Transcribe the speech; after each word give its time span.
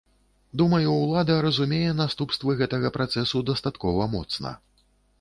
Думаю, 0.61 0.93
ўлада 0.95 1.35
разумее 1.47 1.93
наступствы 2.01 2.59
гэтага 2.65 2.95
працэсу 2.99 3.45
дастаткова 3.55 4.13
моцна. 4.19 4.61